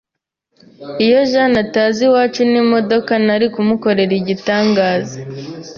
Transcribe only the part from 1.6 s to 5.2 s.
ataza iwacu n'imodoka, nari kumukorera igitangaza.